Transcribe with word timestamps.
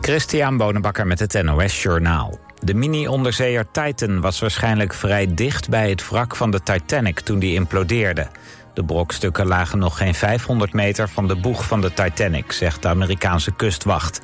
Christian 0.00 0.56
Bonenbakker 0.56 1.06
met 1.06 1.18
het 1.18 1.42
NOS 1.42 1.82
Journaal. 1.82 2.38
De 2.58 2.74
mini-onderzeeër 2.74 3.66
Titan 3.70 4.20
was 4.20 4.40
waarschijnlijk 4.40 4.94
vrij 4.94 5.34
dicht 5.34 5.68
bij 5.68 5.90
het 5.90 6.08
wrak 6.08 6.36
van 6.36 6.50
de 6.50 6.62
Titanic 6.62 7.20
toen 7.20 7.38
die 7.38 7.54
implodeerde. 7.54 8.26
De 8.74 8.84
brokstukken 8.84 9.46
lagen 9.46 9.78
nog 9.78 9.96
geen 9.96 10.14
500 10.14 10.72
meter 10.72 11.08
van 11.08 11.28
de 11.28 11.36
boeg 11.36 11.64
van 11.64 11.80
de 11.80 11.92
Titanic, 11.94 12.52
zegt 12.52 12.82
de 12.82 12.88
Amerikaanse 12.88 13.52
kustwacht. 13.52 14.20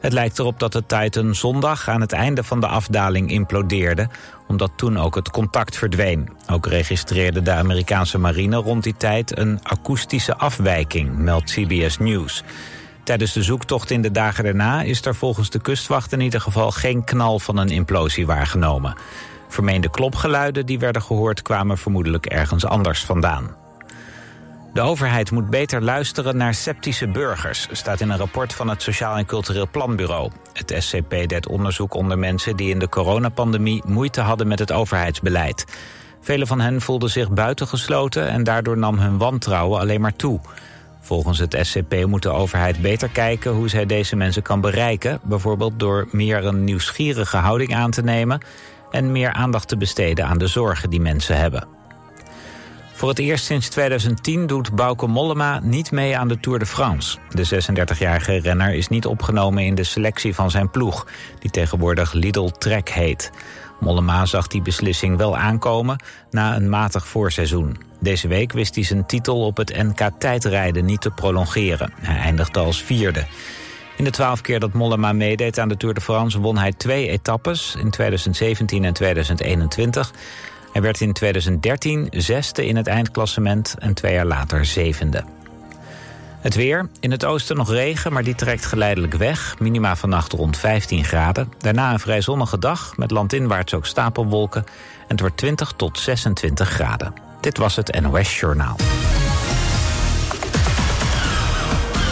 Het 0.00 0.12
lijkt 0.12 0.38
erop 0.38 0.58
dat 0.58 0.72
de 0.72 0.86
Titan 0.86 1.34
zondag 1.34 1.88
aan 1.88 2.00
het 2.00 2.12
einde 2.12 2.42
van 2.42 2.60
de 2.60 2.66
afdaling 2.66 3.30
implodeerde... 3.30 4.08
omdat 4.46 4.70
toen 4.76 4.98
ook 4.98 5.14
het 5.14 5.30
contact 5.30 5.76
verdween. 5.76 6.30
Ook 6.50 6.66
registreerde 6.66 7.42
de 7.42 7.52
Amerikaanse 7.52 8.18
marine 8.18 8.56
rond 8.56 8.82
die 8.82 8.96
tijd 8.96 9.38
een 9.38 9.60
akoestische 9.62 10.36
afwijking, 10.36 11.16
meldt 11.16 11.50
CBS 11.50 11.98
News. 11.98 12.44
Tijdens 13.04 13.32
de 13.32 13.42
zoektocht 13.42 13.90
in 13.90 14.02
de 14.02 14.10
dagen 14.10 14.44
daarna 14.44 14.82
is 14.82 15.04
er 15.04 15.14
volgens 15.14 15.50
de 15.50 15.60
kustwacht 15.60 16.12
in 16.12 16.20
ieder 16.20 16.40
geval 16.40 16.70
geen 16.70 17.04
knal 17.04 17.38
van 17.38 17.56
een 17.56 17.68
implosie 17.68 18.26
waargenomen. 18.26 18.96
Vermeende 19.48 19.90
klopgeluiden 19.90 20.66
die 20.66 20.78
werden 20.78 21.02
gehoord 21.02 21.42
kwamen 21.42 21.78
vermoedelijk 21.78 22.26
ergens 22.26 22.64
anders 22.64 23.04
vandaan. 23.04 23.50
De 24.72 24.80
overheid 24.80 25.30
moet 25.30 25.50
beter 25.50 25.82
luisteren 25.82 26.36
naar 26.36 26.54
sceptische 26.54 27.08
burgers, 27.08 27.68
staat 27.72 28.00
in 28.00 28.10
een 28.10 28.18
rapport 28.18 28.52
van 28.52 28.68
het 28.68 28.82
Sociaal 28.82 29.16
en 29.16 29.26
Cultureel 29.26 29.68
Planbureau. 29.70 30.30
Het 30.52 30.74
SCP 30.78 31.10
deed 31.26 31.48
onderzoek 31.48 31.94
onder 31.94 32.18
mensen 32.18 32.56
die 32.56 32.70
in 32.70 32.78
de 32.78 32.88
coronapandemie 32.88 33.82
moeite 33.86 34.20
hadden 34.20 34.48
met 34.48 34.58
het 34.58 34.72
overheidsbeleid. 34.72 35.64
Velen 36.20 36.46
van 36.46 36.60
hen 36.60 36.80
voelden 36.80 37.10
zich 37.10 37.30
buitengesloten 37.30 38.28
en 38.28 38.44
daardoor 38.44 38.78
nam 38.78 38.98
hun 38.98 39.18
wantrouwen 39.18 39.80
alleen 39.80 40.00
maar 40.00 40.16
toe. 40.16 40.40
Volgens 41.04 41.38
het 41.38 41.56
SCP 41.62 42.06
moet 42.06 42.22
de 42.22 42.30
overheid 42.30 42.82
beter 42.82 43.08
kijken 43.08 43.52
hoe 43.52 43.68
zij 43.68 43.86
deze 43.86 44.16
mensen 44.16 44.42
kan 44.42 44.60
bereiken, 44.60 45.20
bijvoorbeeld 45.22 45.78
door 45.78 46.08
meer 46.10 46.44
een 46.44 46.64
nieuwsgierige 46.64 47.36
houding 47.36 47.74
aan 47.74 47.90
te 47.90 48.02
nemen 48.02 48.40
en 48.90 49.12
meer 49.12 49.32
aandacht 49.32 49.68
te 49.68 49.76
besteden 49.76 50.26
aan 50.26 50.38
de 50.38 50.46
zorgen 50.46 50.90
die 50.90 51.00
mensen 51.00 51.36
hebben. 51.36 51.66
Voor 52.92 53.08
het 53.08 53.18
eerst 53.18 53.44
sinds 53.44 53.68
2010 53.68 54.46
doet 54.46 54.74
Bauke 54.74 55.06
Mollema 55.06 55.60
niet 55.62 55.90
mee 55.90 56.16
aan 56.16 56.28
de 56.28 56.40
Tour 56.40 56.58
de 56.58 56.66
France. 56.66 57.18
De 57.30 57.62
36-jarige 57.62 58.36
renner 58.36 58.74
is 58.74 58.88
niet 58.88 59.06
opgenomen 59.06 59.62
in 59.62 59.74
de 59.74 59.84
selectie 59.84 60.34
van 60.34 60.50
zijn 60.50 60.70
ploeg... 60.70 61.06
die 61.38 61.50
tegenwoordig 61.50 62.12
Lidl 62.12 62.48
Trek 62.58 62.88
heet. 62.88 63.30
Mollema 63.80 64.26
zag 64.26 64.46
die 64.46 64.62
beslissing 64.62 65.16
wel 65.16 65.36
aankomen 65.36 66.02
na 66.30 66.56
een 66.56 66.68
matig 66.68 67.06
voorseizoen. 67.06 67.78
Deze 68.00 68.28
week 68.28 68.52
wist 68.52 68.74
hij 68.74 68.84
zijn 68.84 69.06
titel 69.06 69.44
op 69.46 69.56
het 69.56 69.76
NK 69.76 70.10
tijdrijden 70.18 70.84
niet 70.84 71.00
te 71.00 71.10
prolongeren. 71.10 71.92
Hij 72.00 72.16
eindigde 72.16 72.60
als 72.60 72.82
vierde. 72.82 73.26
In 73.96 74.04
de 74.04 74.10
twaalf 74.10 74.40
keer 74.40 74.60
dat 74.60 74.72
Mollema 74.72 75.12
meedeed 75.12 75.58
aan 75.58 75.68
de 75.68 75.76
Tour 75.76 75.94
de 75.94 76.00
France... 76.00 76.40
won 76.40 76.58
hij 76.58 76.72
twee 76.72 77.08
etappes 77.08 77.76
in 77.78 77.90
2017 77.90 78.84
en 78.84 78.92
2021... 78.92 80.12
Hij 80.74 80.82
werd 80.82 81.00
in 81.00 81.12
2013 81.12 82.08
zesde 82.10 82.66
in 82.66 82.76
het 82.76 82.86
eindklassement 82.86 83.74
en 83.78 83.94
twee 83.94 84.12
jaar 84.12 84.26
later 84.26 84.64
zevende. 84.64 85.24
Het 86.44 86.54
weer. 86.54 86.88
In 87.00 87.10
het 87.10 87.24
oosten 87.24 87.56
nog 87.56 87.70
regen, 87.70 88.12
maar 88.12 88.22
die 88.22 88.34
trekt 88.34 88.66
geleidelijk 88.66 89.14
weg. 89.14 89.58
Minima 89.58 89.96
vannacht 89.96 90.32
rond 90.32 90.56
15 90.56 91.04
graden. 91.04 91.52
Daarna 91.58 91.92
een 91.92 91.98
vrij 91.98 92.20
zonnige 92.20 92.58
dag 92.58 92.96
met 92.96 93.10
landinwaarts 93.10 93.74
ook 93.74 93.86
stapelwolken. 93.86 94.64
En 95.00 95.06
het 95.08 95.20
wordt 95.20 95.36
20 95.36 95.72
tot 95.76 95.98
26 95.98 96.68
graden. 96.68 97.14
Dit 97.40 97.58
was 97.58 97.76
het 97.76 98.00
NOS 98.00 98.40
Journaal. 98.40 98.76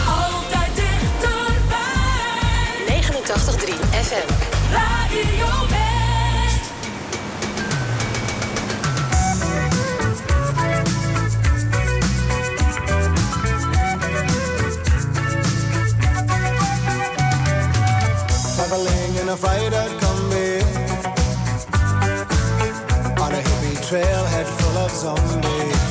Altijd 0.07 0.75
dichterbij. 0.75 1.81
89.3 3.01 3.73
FM. 3.91 4.33
Radio 4.71 5.72
a 19.33 19.37
freighter 19.37 19.87
combi 20.01 20.61
on 23.23 23.31
a 23.33 23.41
hippie 23.47 23.77
trailhead 23.87 24.47
full 24.57 24.77
of 24.85 24.91
zombies. 24.91 25.81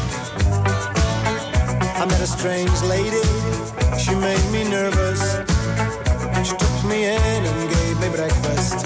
I 2.00 2.04
met 2.06 2.20
a 2.20 2.26
strange 2.26 2.78
lady, 2.82 3.26
she 3.98 4.14
made 4.14 4.46
me 4.52 4.62
nervous. 4.70 5.22
She 6.46 6.54
took 6.56 6.76
me 6.90 6.98
in 7.06 7.40
and 7.50 7.70
gave 7.74 7.96
me 8.02 8.08
breakfast. 8.10 8.78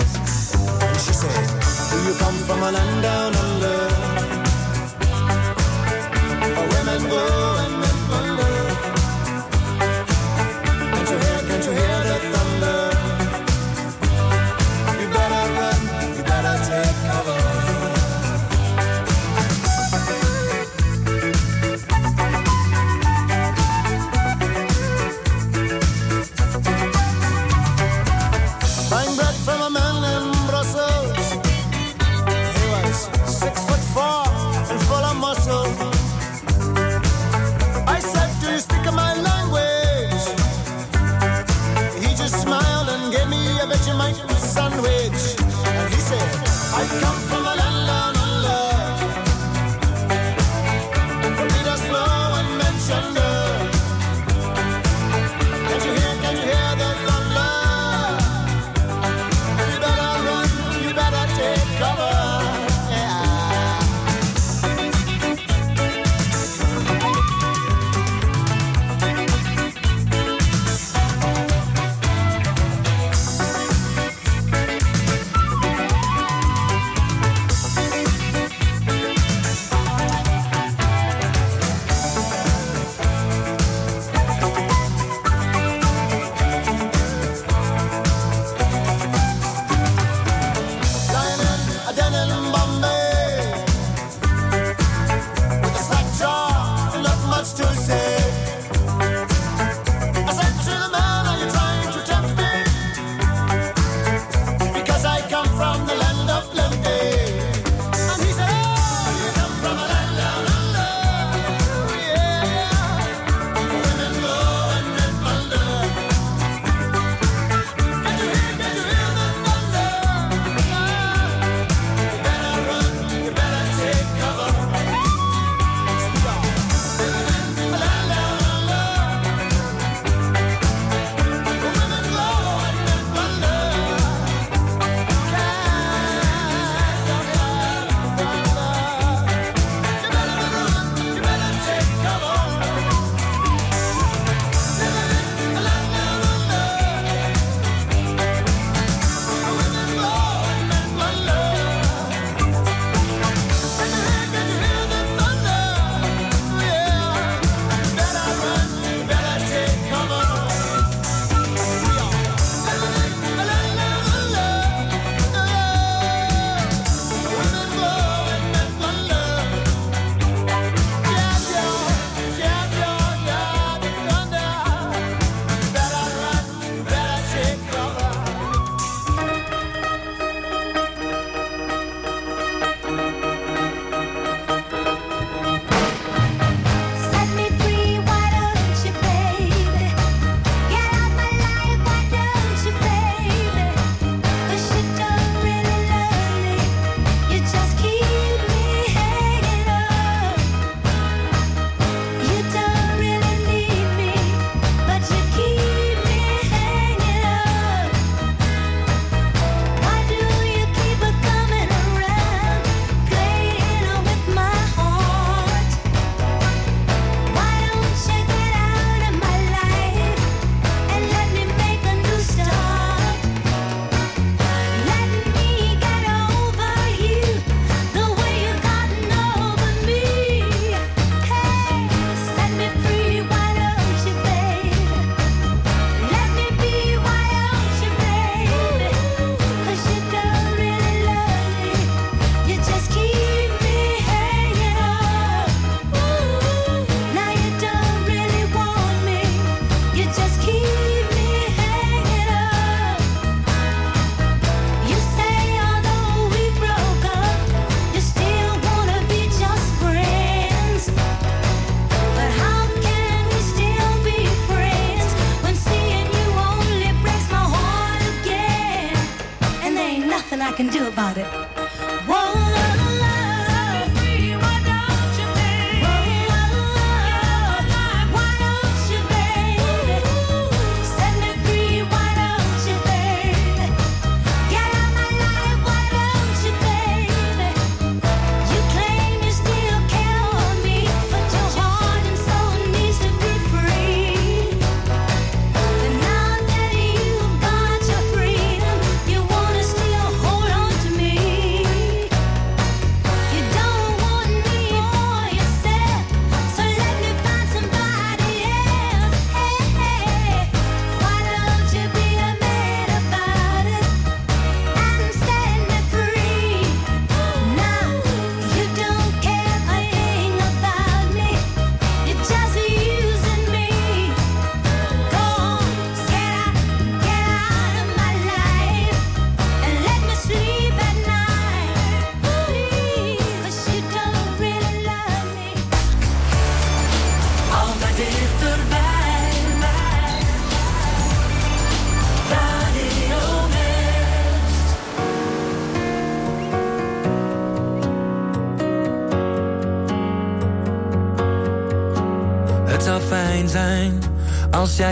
And 0.87 0.97
she 1.05 1.12
said, 1.22 1.45
Do 1.91 1.97
you 2.09 2.15
come 2.19 2.39
from 2.49 2.62
a 2.62 2.71
land 2.72 3.03
down 3.03 3.34
under? 3.47 3.78
Where 6.56 6.69
women 6.77 7.11
go 7.11 7.56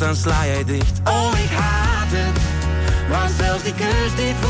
dan 0.00 0.16
sla 0.16 0.46
jij 0.46 0.64
dicht. 0.64 1.00
Oh, 1.04 1.32
ik 1.44 1.50
haat 1.50 2.08
het, 2.10 2.40
want 3.08 3.30
zelfs 3.38 3.62
die 3.62 3.74
kus 3.74 4.14
die 4.16 4.34
voelt. 4.40 4.49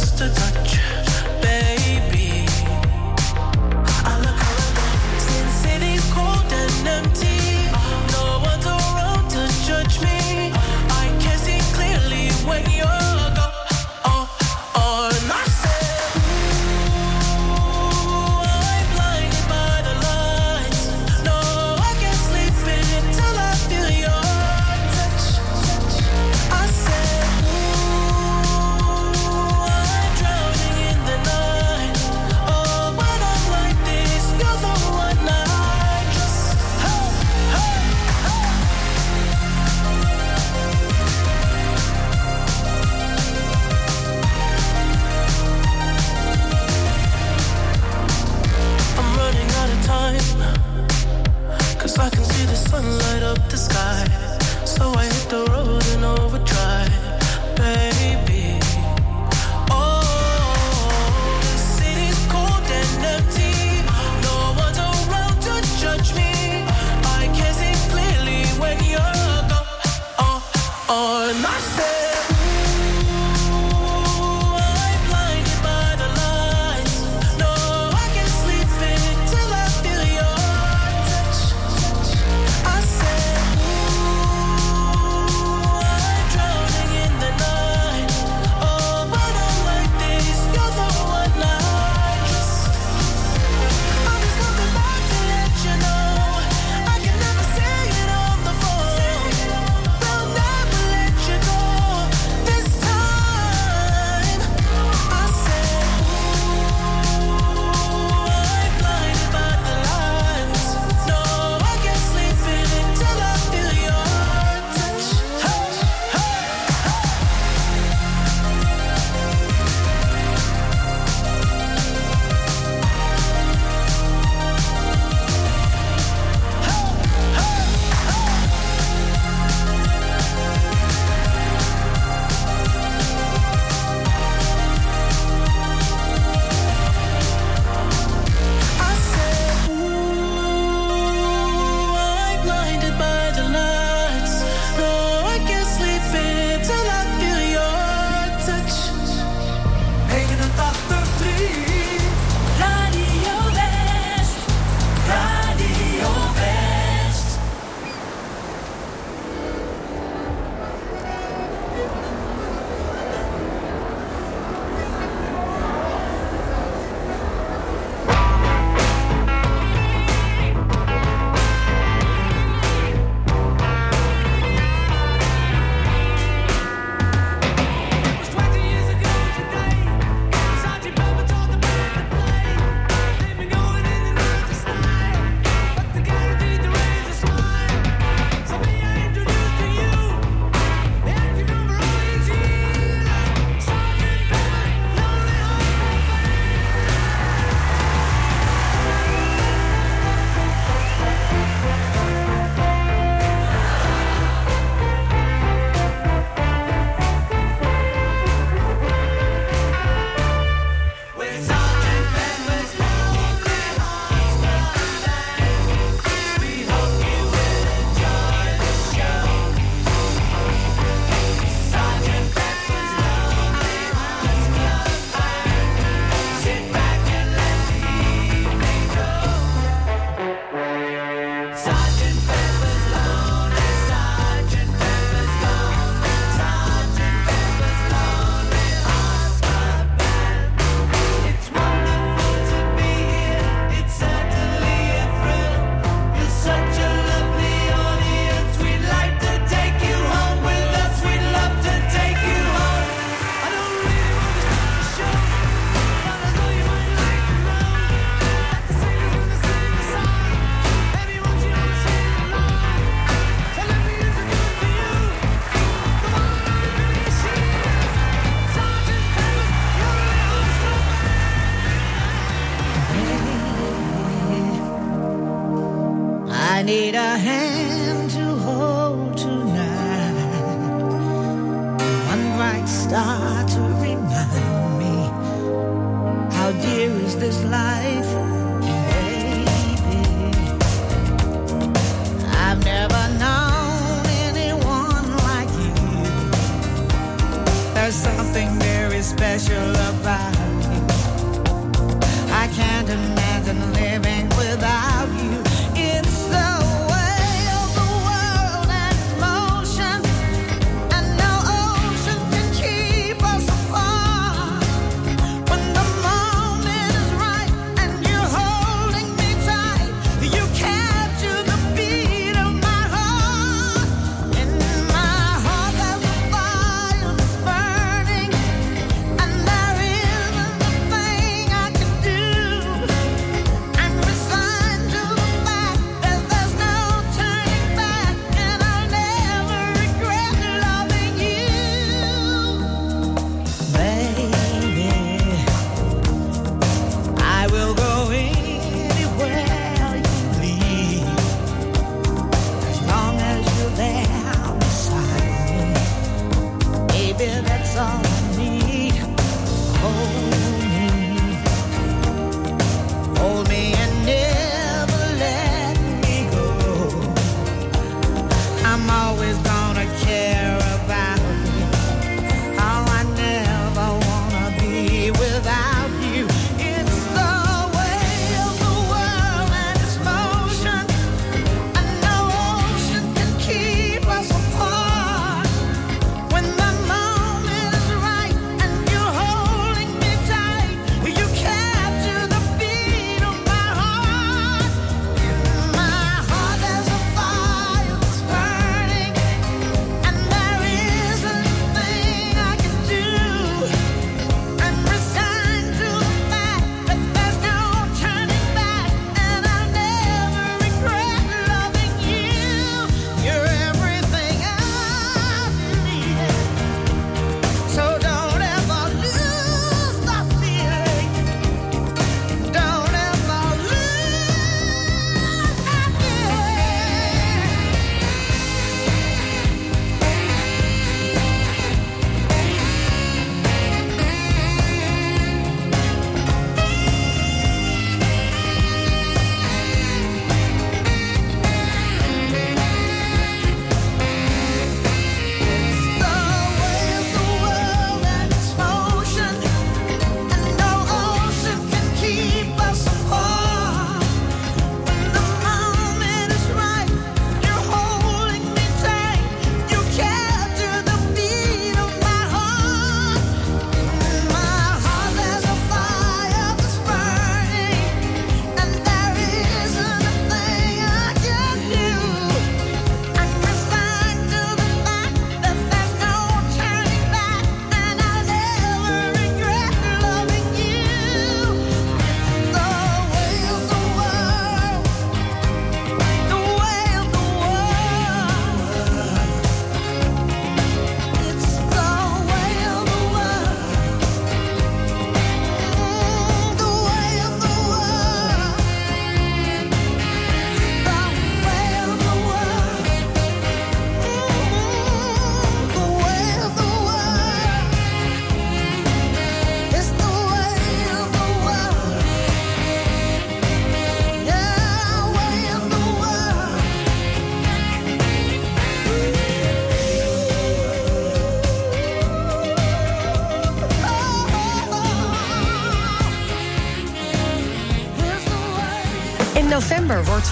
Just 0.00 0.20
a 0.22 0.28
touch, 0.34 0.49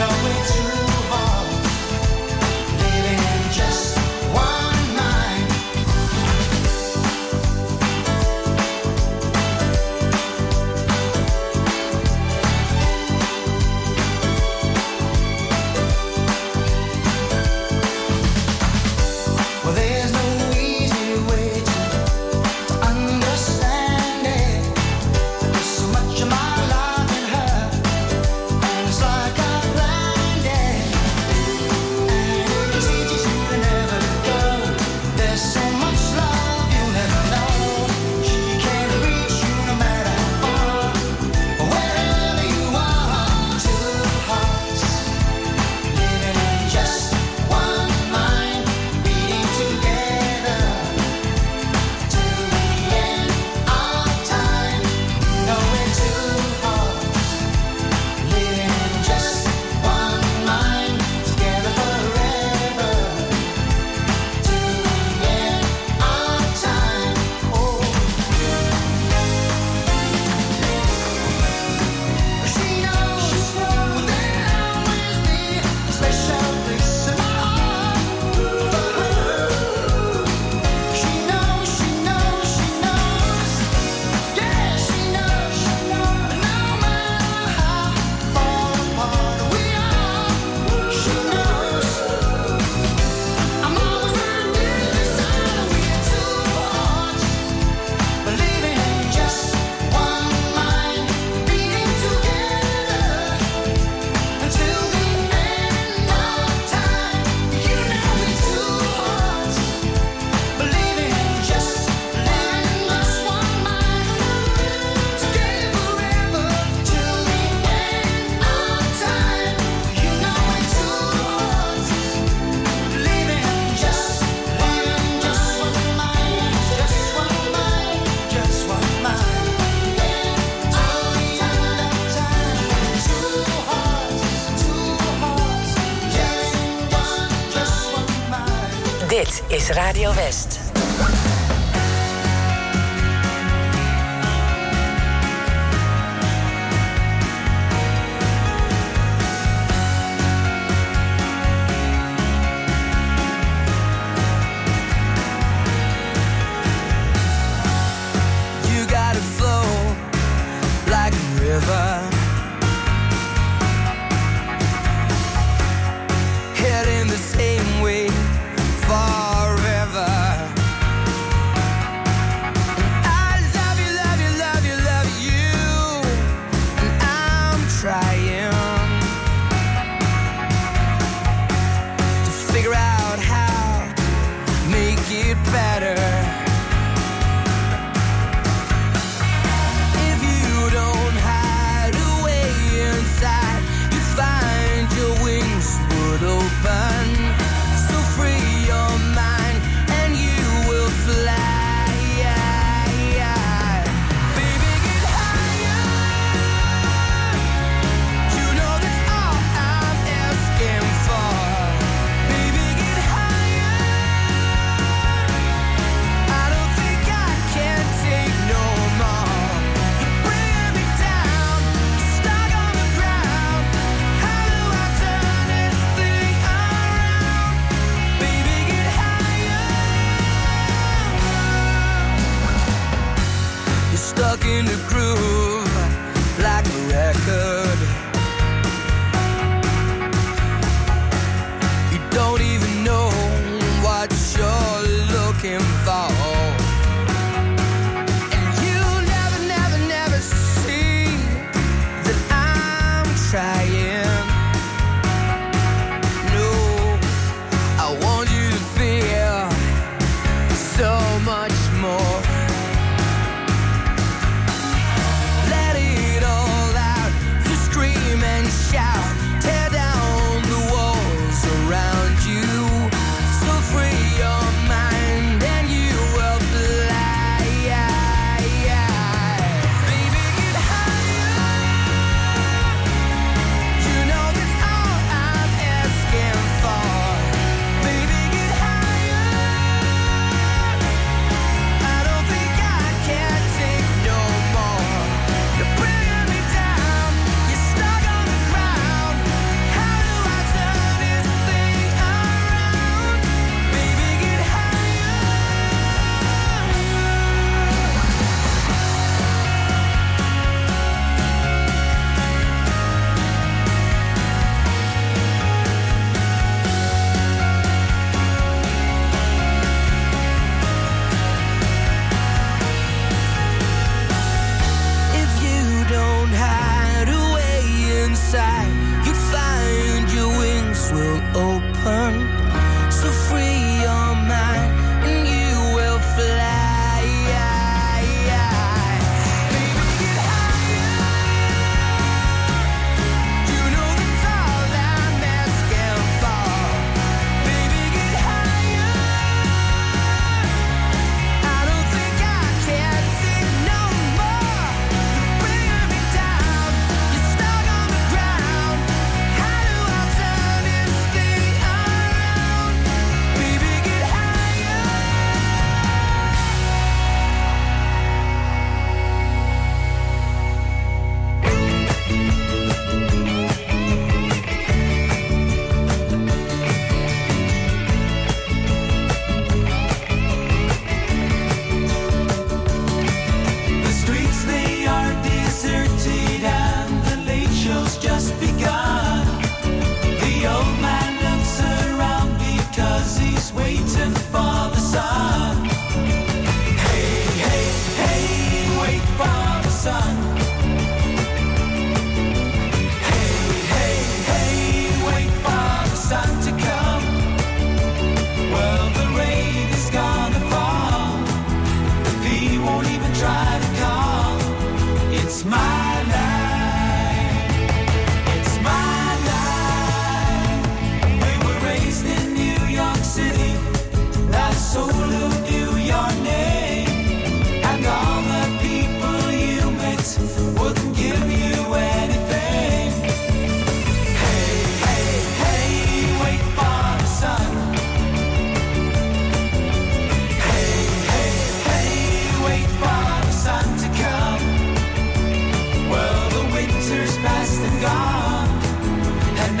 know 0.00 0.08
it's 0.40 0.56
true. 0.56 0.69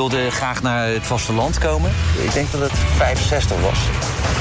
wilde 0.00 0.30
graag 0.30 0.62
naar 0.62 0.88
het 0.88 1.06
vasteland 1.06 1.58
komen. 1.58 1.90
Ik 2.22 2.32
denk 2.32 2.52
dat 2.52 2.60
het 2.60 2.72
65 2.96 3.60
was. 3.60 3.78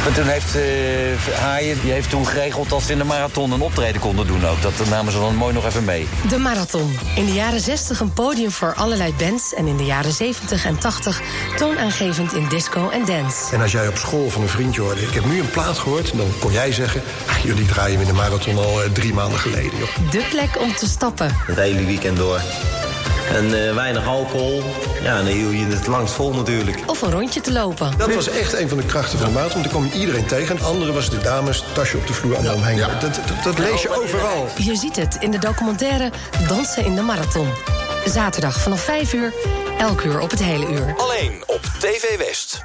En 0.08 0.14
toen 0.14 0.28
heeft 0.28 0.56
eh 0.56 1.40
Haaien 1.40 1.82
die 1.82 1.92
heeft 1.92 2.10
toen 2.10 2.28
geregeld 2.28 2.70
dat 2.70 2.82
ze 2.82 2.92
in 2.92 2.98
de 2.98 3.04
marathon 3.04 3.52
een 3.52 3.62
optreden 3.62 4.02
konden 4.02 4.28
doen 4.28 4.46
ook. 4.46 4.62
Dat 4.62 4.74
namen 4.90 5.12
ze 5.12 5.20
dan 5.20 5.36
mooi 5.36 5.54
nog 5.54 5.66
even 5.66 5.86
mee. 5.86 6.08
De 6.30 6.38
Marathon. 6.38 7.00
In 7.16 7.26
de 7.26 7.34
jaren 7.34 7.60
60 7.60 8.00
een 8.00 8.14
podium 8.14 8.52
voor 8.52 8.74
allerlei 8.74 9.14
bands... 9.18 9.54
en 9.54 9.68
in 9.68 9.78
de 9.78 9.86
jaren 9.86 10.12
70 10.12 10.66
en 10.66 10.78
80 10.78 11.22
toonaangevend 11.56 12.34
in 12.34 12.48
disco 12.48 12.90
en 12.90 13.06
dance. 13.06 13.56
En 13.56 13.62
als 13.62 13.72
jij 13.72 13.88
op 13.88 13.98
school 13.98 14.30
van 14.30 14.42
een 14.42 14.50
vriendje 14.50 14.82
hoorde... 14.82 15.02
ik 15.02 15.14
heb 15.14 15.26
nu 15.26 15.40
een 15.40 15.50
plaat 15.50 15.78
gehoord, 15.78 16.18
dan 16.18 16.28
kon 16.40 16.52
jij 16.52 16.72
zeggen... 16.72 17.02
"Ah, 17.28 17.38
jullie 17.38 17.66
draaien 17.66 18.00
in 18.00 18.08
de 18.08 18.14
marathon 18.14 18.58
al 18.58 18.84
eh, 18.84 18.90
drie 18.92 19.14
maanden 19.14 19.40
geleden. 19.40 19.78
Joh. 19.78 20.12
De 20.12 20.26
plek 20.30 20.62
om 20.62 20.76
te 20.76 20.88
stappen. 20.88 21.36
Het 21.46 21.56
hele 21.56 21.86
weekend 21.86 22.18
door. 22.18 22.42
En 23.36 23.68
eh, 23.68 23.74
weinig 23.74 24.08
alcohol. 24.08 24.64
Ja, 25.02 25.18
dan 25.18 25.26
hield 25.26 25.54
je 25.54 25.66
het 25.66 25.88
langst 25.88 26.14
vol 26.14 26.34
natuurlijk. 26.34 26.78
Of 26.86 27.02
een 27.02 27.12
rondje 27.12 27.42
te 27.42 27.52
lopen. 27.52 27.92
Dat 27.98 28.14
was 28.14 28.30
echt 28.30 28.54
een 28.54 28.70
van 28.70 28.78
de 28.78 28.86
krachten 28.86 29.20
van 29.20 29.28
de 29.28 29.34
marathon. 29.34 29.62
Want 29.62 29.74
dan 29.74 29.82
kom 29.82 29.92
je 29.92 30.00
iedereen 30.00 30.26
tegen. 30.26 30.50
En 30.50 30.56
het 30.56 30.66
andere 30.66 30.92
was 30.92 31.10
de 31.10 31.18
dames, 31.18 31.64
tasje 31.74 31.98
op 31.98 32.08
de 32.08 32.14
vloer, 32.14 32.36
allemaal 32.36 32.56
omheen. 32.56 32.78
Dat, 32.78 33.02
dat, 33.02 33.44
dat 33.44 33.58
lees 33.58 33.82
je 33.82 34.02
overal. 34.02 34.48
Je 34.58 34.76
ziet 34.76 34.96
het 34.96 35.18
in 35.20 35.32
de 35.32 35.40
documentaire 35.40 36.12
Dansen 36.48 36.86
in 36.86 36.96
de 36.96 37.02
Marathon. 37.02 37.50
Zaterdag 38.06 38.62
vanaf 38.62 38.82
5 38.82 39.14
uur, 39.14 39.34
elk 39.78 40.02
uur 40.02 40.20
op 40.20 40.30
het 40.30 40.44
hele 40.44 40.68
uur. 40.72 40.94
Alleen 40.98 41.44
op 41.46 41.62
TV 41.80 42.18
West. 42.18 42.62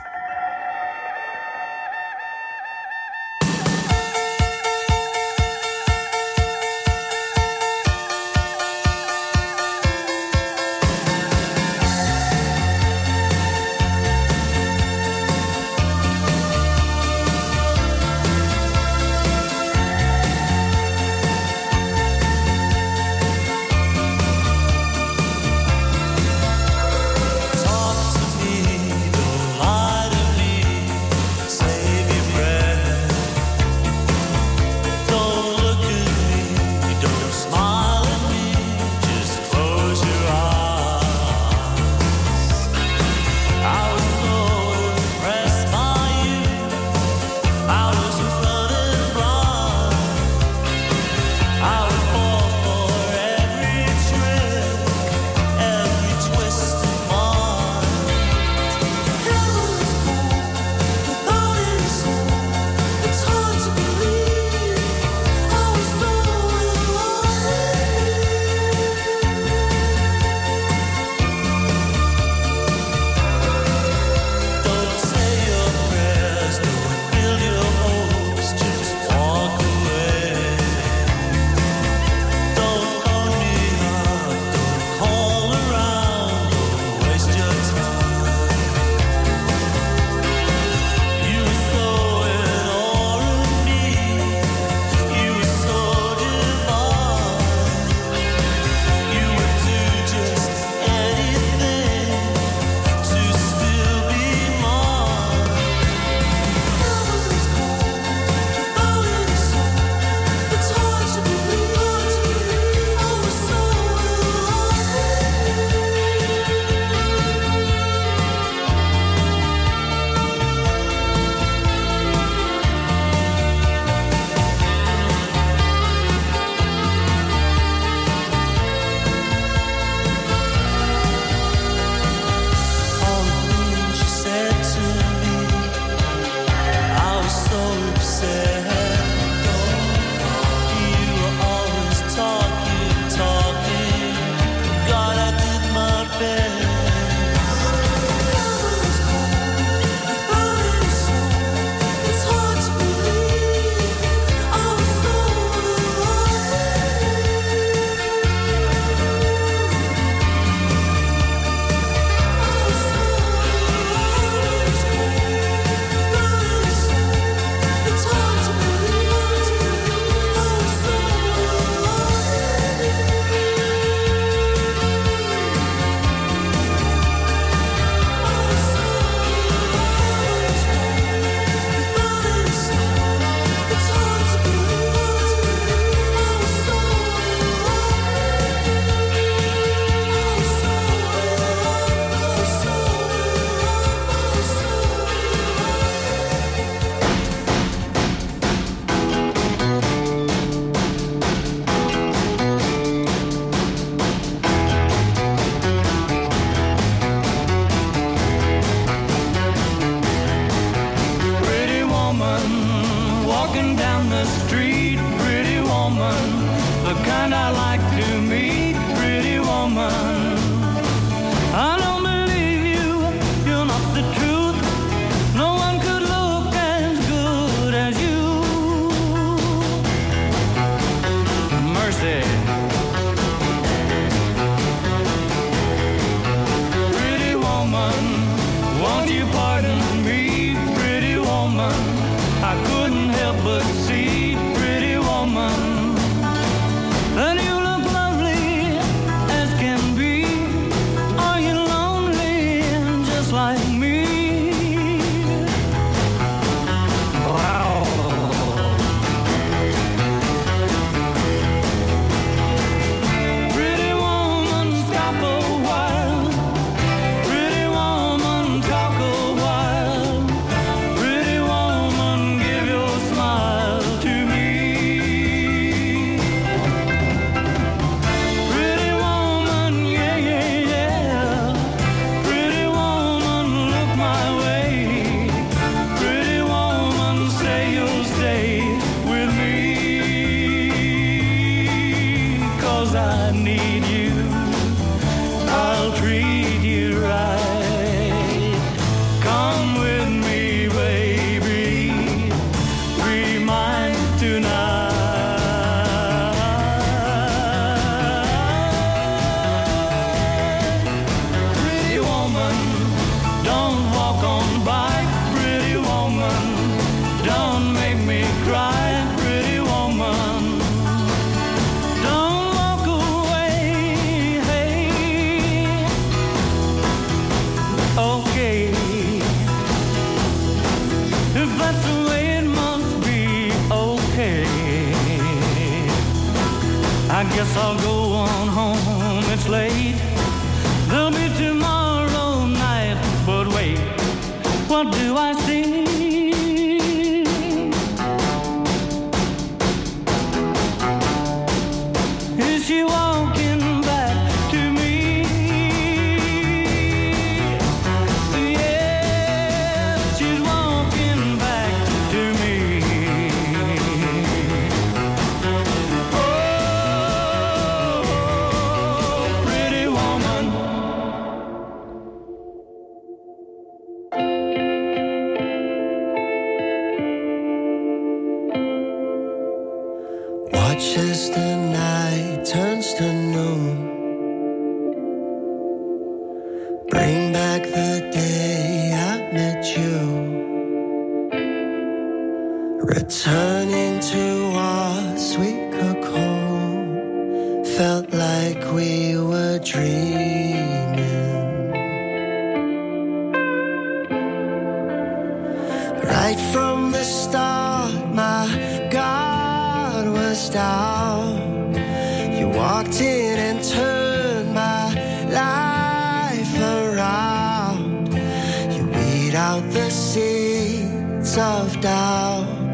self 421.64 421.80
doubt. 421.80 422.73